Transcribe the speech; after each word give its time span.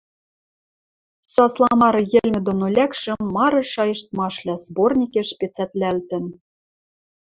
Суасламары 1.31 2.01
йӹлмӹ 2.11 2.39
доно 2.47 2.65
лӓкшӹ 2.75 3.13
«Мары 3.33 3.61
шайыштмашвлӓ» 3.73 4.55
сборникеш 4.65 5.29
пецӓтлӓлтӹн. 5.39 6.25